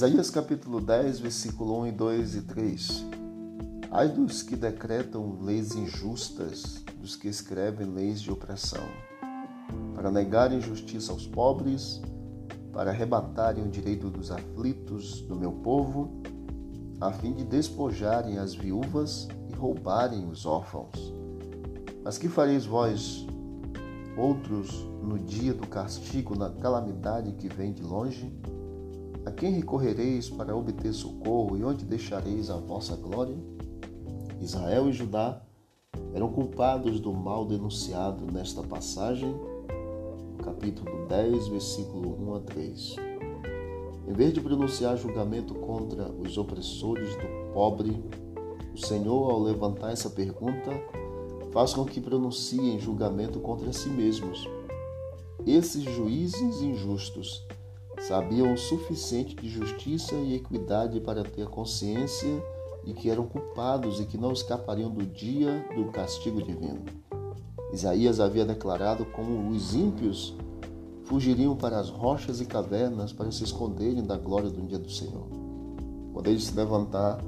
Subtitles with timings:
[0.00, 3.06] Isaías capítulo 10, versículo 1 e 2 e 3.
[3.90, 8.82] Ai dos que decretam leis injustas, dos que escrevem leis de opressão,
[9.94, 12.00] para negarem justiça aos pobres,
[12.72, 16.22] para arrebatarem o direito dos aflitos do meu povo,
[16.98, 21.12] a fim de despojarem as viúvas e roubarem os órfãos.
[22.02, 23.26] Mas que fareis vós,
[24.16, 24.72] outros,
[25.02, 28.32] no dia do castigo, na calamidade que vem de longe?
[29.24, 33.36] A quem recorrereis para obter socorro e onde deixareis a vossa glória?
[34.40, 35.42] Israel e Judá
[36.14, 39.34] eram culpados do mal denunciado nesta passagem,
[40.42, 42.96] capítulo 10, versículo 1 a 3.
[44.08, 48.02] Em vez de pronunciar julgamento contra os opressores do pobre,
[48.72, 50.70] o Senhor, ao levantar essa pergunta,
[51.52, 54.48] faz com que pronunciem julgamento contra si mesmos.
[55.46, 57.46] Esses juízes injustos
[58.06, 62.42] sabiam o suficiente de justiça e equidade para ter consciência
[62.84, 66.84] de que eram culpados e que não escapariam do dia do castigo divino.
[67.72, 70.34] Isaías havia declarado como os ímpios
[71.04, 75.26] fugiriam para as rochas e cavernas para se esconderem da glória do dia do Senhor.
[76.12, 77.20] Quando ele se levantar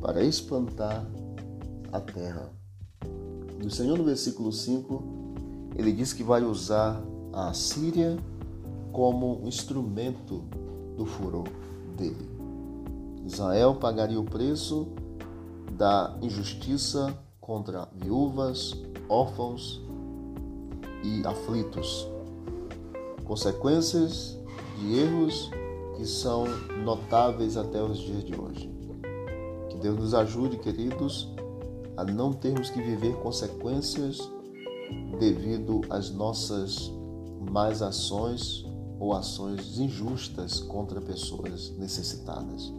[0.00, 1.06] para espantar
[1.92, 2.50] a terra.
[3.60, 5.02] Do Senhor, no versículo 5,
[5.76, 8.16] ele diz que vai usar a Síria
[8.92, 10.44] como instrumento
[10.96, 11.48] do furor
[11.96, 12.28] dele.
[13.24, 14.88] Israel pagaria o preço
[15.72, 18.74] da injustiça contra viúvas,
[19.08, 19.80] órfãos
[21.02, 22.08] e aflitos.
[23.24, 24.38] Consequências
[24.78, 25.50] de erros
[25.96, 26.46] que são
[26.84, 28.70] notáveis até os dias de hoje.
[29.68, 31.28] Que Deus nos ajude, queridos,
[31.96, 34.18] a não termos que viver consequências
[35.18, 36.90] devido às nossas
[37.50, 38.64] más ações
[38.98, 42.72] ou ações injustas contra pessoas necessitadas.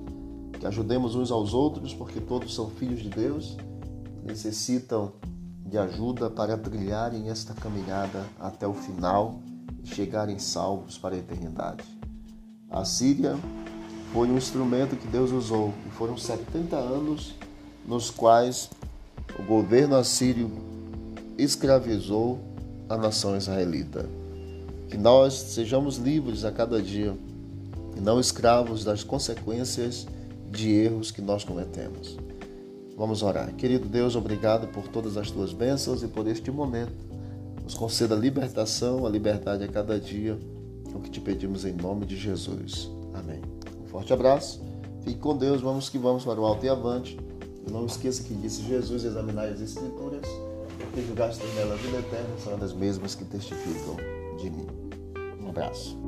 [0.59, 3.55] Que ajudemos uns aos outros, porque todos são filhos de Deus,
[4.23, 5.14] necessitam
[5.66, 9.39] de ajuda para trilharem esta caminhada até o final
[9.83, 11.83] e chegarem salvos para a eternidade.
[12.70, 13.38] A Síria
[14.11, 17.36] foi um instrumento que Deus usou e foram 70 anos
[17.86, 18.70] nos quais
[19.38, 20.52] o governo assírio
[21.38, 22.39] escravizou
[22.89, 24.18] a nação israelita.
[24.89, 27.16] Que nós sejamos livres a cada dia
[27.95, 30.08] e não escravos das consequências
[30.52, 32.17] de erros que nós cometemos.
[32.98, 33.54] Vamos orar.
[33.55, 36.92] Querido Deus, obrigado por todas as tuas bênçãos e por este momento.
[37.64, 40.38] Nos conceda a libertação, a liberdade a cada dia.
[40.94, 42.89] O que te pedimos em nome de Jesus.
[43.14, 43.39] Amém.
[43.82, 44.61] Um forte abraço.
[45.04, 45.61] Fique com Deus.
[45.61, 47.17] Vamos que vamos para o alto e avante.
[47.66, 50.26] E não esqueça que disse Jesus: examinai as Escrituras,
[50.80, 53.95] porque julgaste a vida eterna, são as mesmas que testificam
[55.59, 55.99] abraço.